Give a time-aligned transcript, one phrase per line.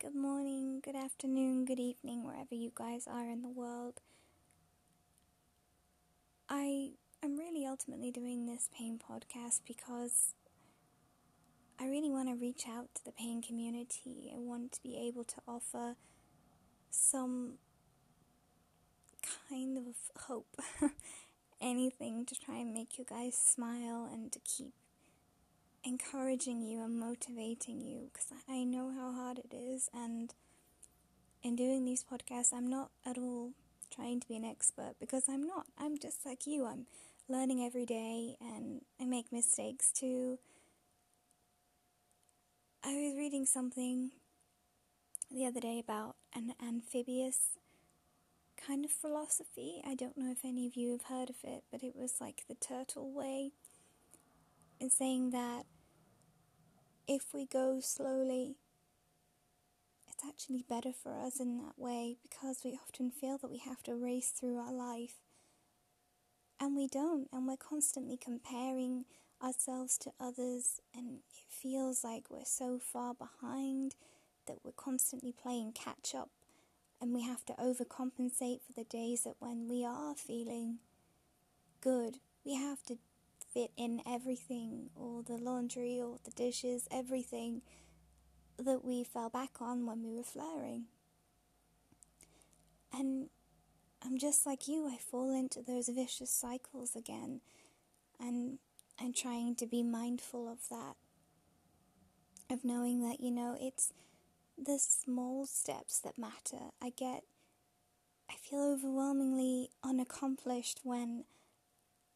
[0.00, 4.00] good morning, good afternoon, good evening, wherever you guys are in the world.
[6.48, 6.90] I
[7.20, 10.34] am really ultimately doing this pain podcast because
[11.80, 14.30] I really want to reach out to the pain community.
[14.32, 15.96] I want to be able to offer
[16.90, 17.54] some
[19.50, 19.94] kind of
[20.28, 20.60] hope,
[21.60, 24.74] anything to try and make you guys smile and to keep
[25.84, 29.88] encouraging you and motivating you because I know how hard it is.
[29.94, 30.34] And
[31.42, 33.52] in doing these podcasts, I'm not at all
[33.94, 35.66] trying to be an expert because I'm not.
[35.78, 36.66] I'm just like you.
[36.66, 36.86] I'm
[37.28, 40.38] learning every day and I make mistakes too.
[42.84, 44.10] I was reading something
[45.30, 47.58] the other day about an amphibious
[48.56, 49.82] kind of philosophy.
[49.86, 52.44] I don't know if any of you have heard of it, but it was like
[52.48, 53.52] the turtle way
[54.80, 55.64] in saying that
[57.06, 58.56] if we go slowly,
[60.06, 63.82] it's actually better for us in that way because we often feel that we have
[63.84, 65.14] to race through our life.
[66.60, 69.04] And we don't, and we're constantly comparing
[69.42, 73.94] ourselves to others, and it feels like we're so far behind
[74.46, 76.30] that we're constantly playing catch up,
[77.00, 80.78] and we have to overcompensate for the days that when we are feeling
[81.80, 82.98] good, we have to
[83.52, 87.62] fit in everything, all the laundry, all the dishes, everything
[88.58, 90.84] that we fell back on when we were flaring.
[92.92, 93.28] And
[94.04, 97.40] I'm just like you, I fall into those vicious cycles again.
[98.20, 98.58] And
[99.00, 100.96] I'm trying to be mindful of that.
[102.50, 103.92] Of knowing that, you know, it's
[104.56, 106.70] the small steps that matter.
[106.82, 107.24] I get,
[108.30, 111.24] I feel overwhelmingly unaccomplished when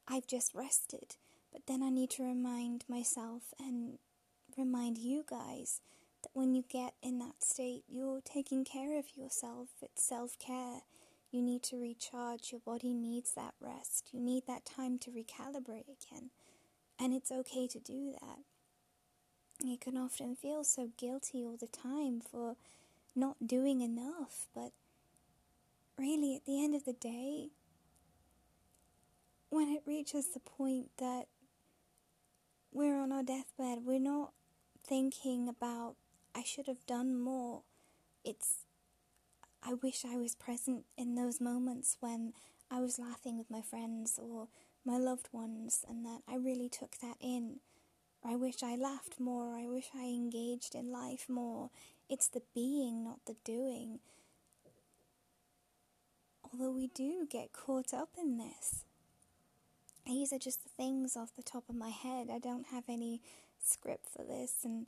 [0.08, 1.16] I've just rested.
[1.52, 3.98] But then I need to remind myself and
[4.56, 5.80] remind you guys
[6.22, 9.68] that when you get in that state, you're taking care of yourself.
[9.82, 10.82] It's self care.
[11.30, 12.52] You need to recharge.
[12.52, 14.10] Your body needs that rest.
[14.12, 16.30] You need that time to recalibrate again.
[16.98, 18.38] And it's okay to do that.
[19.64, 22.56] You can often feel so guilty all the time for
[23.14, 24.72] not doing enough, but
[25.98, 27.48] really, at the end of the day,
[29.52, 31.26] when it reaches the point that
[32.72, 34.32] we're on our deathbed, we're not
[34.82, 35.94] thinking about,
[36.34, 37.60] I should have done more.
[38.24, 38.64] It's,
[39.62, 42.32] I wish I was present in those moments when
[42.70, 44.48] I was laughing with my friends or
[44.86, 47.56] my loved ones and that I really took that in.
[48.24, 49.54] I wish I laughed more.
[49.54, 51.68] I wish I engaged in life more.
[52.08, 53.98] It's the being, not the doing.
[56.42, 58.84] Although we do get caught up in this.
[60.06, 62.28] These are just the things off the top of my head.
[62.32, 63.20] I don't have any
[63.62, 64.86] script for this, and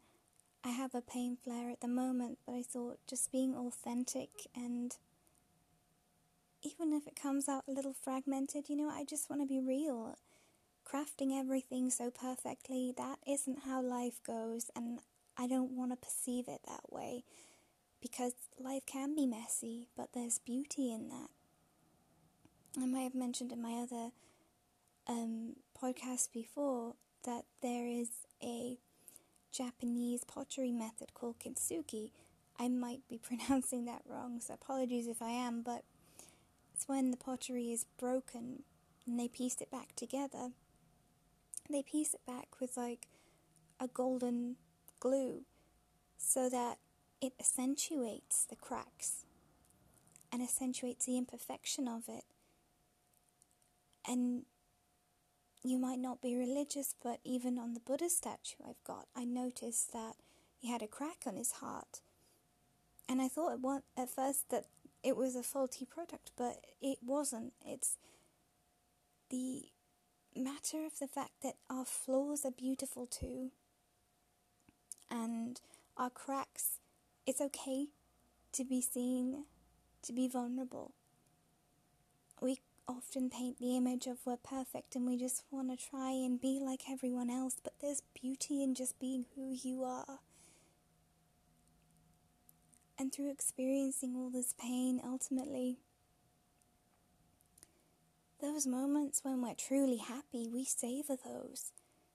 [0.65, 4.97] I have a pain flare at the moment, but I thought just being authentic and
[6.65, 9.61] even if it comes out a little fragmented, you know, I just want to be
[9.61, 10.17] real.
[10.91, 15.01] Crafting everything so perfectly, that isn't how life goes, and
[15.37, 17.25] I don't want to perceive it that way
[18.01, 21.31] because life can be messy, but there's beauty in that.
[22.81, 24.11] I might have mentioned in my other
[25.07, 26.95] um, podcast before
[27.25, 28.11] that there is
[28.43, 28.79] a
[29.53, 32.11] Japanese pottery method called kintsugi.
[32.59, 35.85] I might be pronouncing that wrong, so apologies if I am, but
[36.75, 38.63] it's when the pottery is broken
[39.07, 40.51] and they piece it back together.
[41.71, 43.07] They piece it back with like
[43.81, 44.57] a golden
[45.01, 45.43] glue
[46.19, 46.79] so that
[47.21, 49.25] it accentuates the cracks
[50.33, 52.25] and accentuates the imperfection of it.
[54.07, 54.45] And
[55.65, 59.93] you might not be religious, but even on the Buddha statue I've got, I noticed
[59.95, 60.17] that
[60.59, 62.01] he had a crack on his heart.
[63.09, 63.59] And I thought
[63.97, 64.67] at first that
[65.03, 67.55] it was a faulty product, but it wasn't.
[67.65, 67.97] It's
[69.31, 69.65] the
[70.37, 73.51] matter of the fact that our flaws are beautiful too.
[75.11, 75.61] And
[75.97, 76.79] our cracks,
[77.27, 77.87] it's okay
[78.53, 79.45] to be seen,
[80.03, 80.93] to be vulnerable.
[82.41, 86.41] We often paint the image of we're perfect and we just want to try and
[86.41, 90.21] be like everyone else, but there's beauty in just being who you are.
[92.99, 95.79] And through experiencing all this pain, ultimately,
[98.41, 101.73] those moments when we're truly happy, we savor those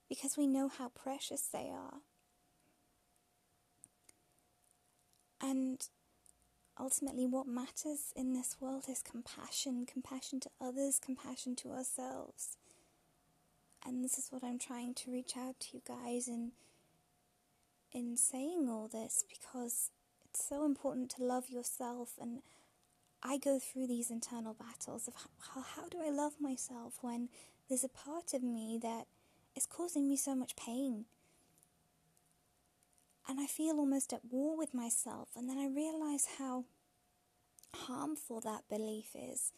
[0.08, 2.00] because we know how precious they are.
[5.42, 5.88] And
[6.80, 12.58] ultimately, what matters in this world is compassion compassion to others, compassion to ourselves.
[13.86, 16.52] And this is what I'm trying to reach out to you guys in,
[17.92, 19.92] in saying all this because
[20.26, 22.12] it's so important to love yourself.
[22.22, 22.42] And
[23.24, 25.16] I go through these internal battles of
[25.54, 27.30] how, how do I love myself when
[27.68, 29.06] there's a part of me that
[29.56, 31.06] is causing me so much pain.
[33.30, 35.30] And I feel almost at war with myself.
[35.36, 36.66] And then I realize how
[37.76, 39.52] harmful that belief is.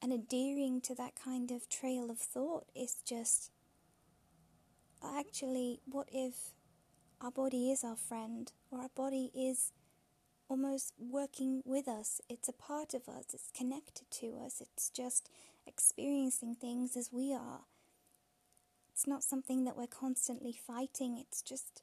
[0.00, 3.50] And adhering to that kind of trail of thought is just
[5.04, 6.54] actually, what if
[7.20, 9.72] our body is our friend, or our body is
[10.48, 12.22] almost working with us?
[12.30, 15.28] It's a part of us, it's connected to us, it's just
[15.66, 17.60] experiencing things as we are.
[18.92, 21.82] It's not something that we're constantly fighting, it's just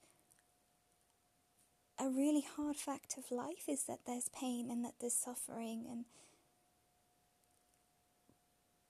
[1.99, 6.05] a really hard fact of life is that there's pain and that there's suffering and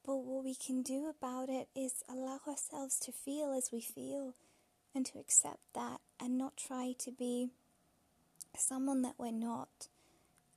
[0.06, 4.36] but what we can do about it is allow ourselves to feel as we feel
[4.94, 7.50] and to accept that and not try to be
[8.56, 9.88] someone that we're not.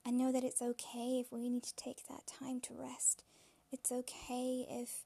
[0.04, 3.24] And know that it's okay if we need to take that time to rest.
[3.72, 5.04] It's okay if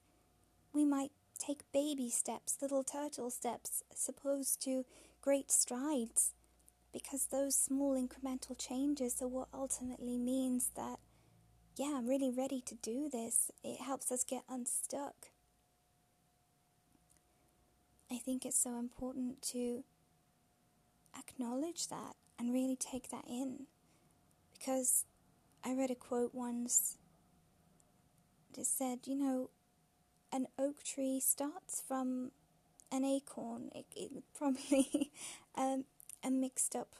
[0.71, 4.85] we might take baby steps, little turtle steps, as opposed to
[5.21, 6.31] great strides,
[6.93, 10.99] because those small incremental changes are what ultimately means that
[11.75, 13.49] yeah, I'm really ready to do this.
[13.63, 15.15] It helps us get unstuck.
[18.11, 19.83] I think it's so important to
[21.17, 23.65] acknowledge that and really take that in.
[24.57, 25.05] Because
[25.65, 26.97] I read a quote once
[28.53, 29.49] that said, you know,
[30.31, 32.31] an oak tree starts from
[32.91, 33.71] an acorn.
[33.73, 35.11] It, it probably
[35.55, 35.85] um,
[36.53, 36.95] mixed up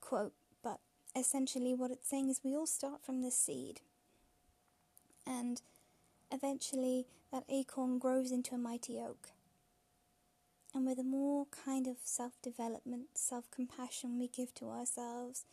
[0.00, 0.80] quote, but
[1.16, 3.80] essentially what it's saying is we all start from the seed.
[5.26, 5.62] And
[6.30, 9.28] eventually that acorn grows into a mighty oak.
[10.74, 15.44] And with the more kind of self development, self compassion we give to ourselves,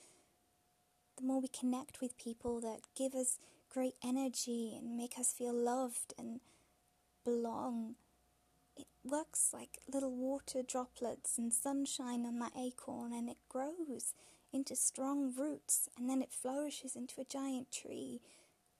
[1.15, 3.37] the more we connect with people that give us
[3.71, 6.39] great energy and make us feel loved and
[7.23, 7.95] belong.
[8.79, 14.13] It works like little water droplets and sunshine on that acorn, and it grows
[14.53, 18.21] into strong roots and then it flourishes into a giant tree.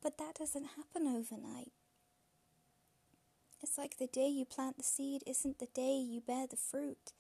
[0.01, 1.73] But that doesn't happen overnight.
[3.61, 7.11] It's like the day you plant the seed isn't the day you bear the fruit.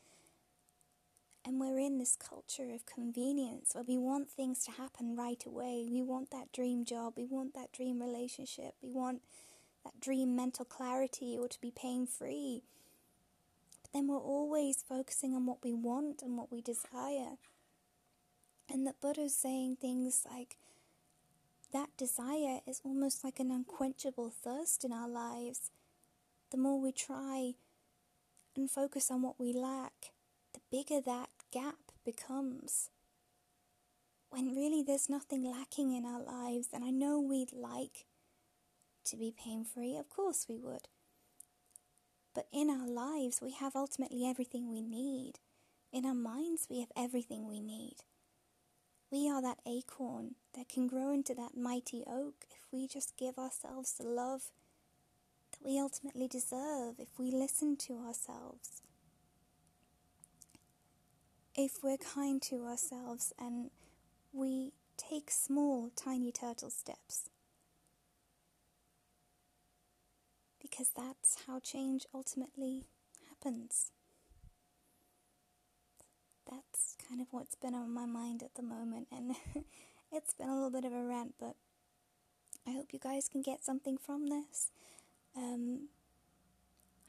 [1.43, 5.87] And we're in this culture of convenience where we want things to happen right away.
[5.91, 9.21] We want that dream job, we want that dream relationship, we want
[9.83, 12.63] that dream mental clarity or to be pain free.
[13.81, 17.37] But then we're always focusing on what we want and what we desire.
[18.71, 20.57] And that Buddha's saying things like
[21.73, 25.71] that desire is almost like an unquenchable thirst in our lives.
[26.51, 27.53] The more we try
[28.55, 30.11] and focus on what we lack,
[30.53, 32.89] the bigger that gap becomes.
[34.29, 38.05] When really there's nothing lacking in our lives, and I know we'd like
[39.09, 40.87] to be pain free, of course we would.
[42.33, 45.33] But in our lives, we have ultimately everything we need.
[45.91, 47.97] In our minds, we have everything we need.
[49.11, 53.39] We are that acorn that can grow into that mighty oak if we just give
[53.39, 54.51] ourselves the love
[55.51, 58.83] that we ultimately deserve, if we listen to ourselves.
[61.55, 63.71] If we're kind to ourselves and
[64.31, 67.28] we take small, tiny turtle steps.
[70.69, 72.85] Because that's how change ultimately
[73.27, 73.91] happens
[76.49, 79.35] that's kind of what's been on my mind at the moment, and
[80.11, 81.55] it's been a little bit of a rant, but
[82.67, 84.71] I hope you guys can get something from this.
[85.35, 85.89] Um,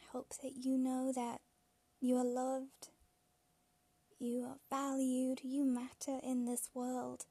[0.00, 1.40] I hope that you know that
[2.00, 2.88] you are loved,
[4.18, 7.26] you are valued, you matter in this world.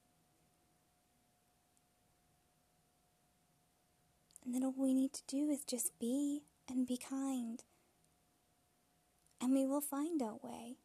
[4.49, 7.63] And then all we need to do is just be and be kind.
[9.39, 10.77] And we will find our way.